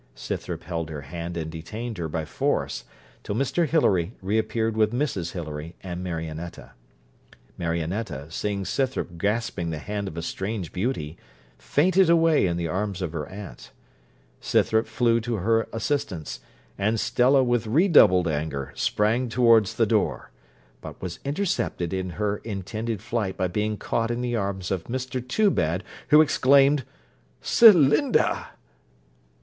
Scythrop 0.15 0.63
held 0.63 0.89
her 0.89 1.01
hand 1.01 1.37
and 1.37 1.51
detained 1.51 1.99
her 1.99 2.07
by 2.09 2.25
force, 2.25 2.85
till 3.21 3.35
Mr 3.35 3.67
Hilary 3.67 4.13
reappeared 4.19 4.75
with 4.75 4.91
Mrs 4.95 5.33
Hilary 5.33 5.75
and 5.83 6.03
Marionetta. 6.03 6.71
Marionetta, 7.55 8.25
seeing 8.31 8.65
Scythrop 8.65 9.19
grasping 9.19 9.69
the 9.69 9.77
hand 9.77 10.07
of 10.07 10.17
a 10.17 10.23
strange 10.23 10.73
beauty, 10.73 11.17
fainted 11.59 12.09
away 12.09 12.47
in 12.47 12.57
the 12.57 12.67
arms 12.67 13.03
of 13.03 13.11
her 13.11 13.27
aunt. 13.27 13.69
Scythrop 14.39 14.87
flew 14.87 15.19
to 15.21 15.35
her 15.35 15.67
assistance; 15.71 16.39
and 16.79 16.99
Stella 16.99 17.43
with 17.43 17.67
redoubled 17.67 18.27
anger 18.27 18.73
sprang 18.75 19.29
towards 19.29 19.75
the 19.75 19.85
door, 19.85 20.31
but 20.81 20.99
was 20.99 21.19
intercepted 21.23 21.93
in 21.93 22.09
her 22.17 22.37
intended 22.37 23.03
flight 23.03 23.37
by 23.37 23.47
being 23.47 23.77
caught 23.77 24.09
in 24.09 24.21
the 24.21 24.35
arms 24.35 24.71
of 24.71 24.85
Mr 24.85 25.21
Toobad, 25.21 25.83
who 26.07 26.21
exclaimed 26.21 26.85
'Celinda!' 27.43 28.47